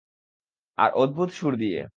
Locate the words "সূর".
1.33-1.53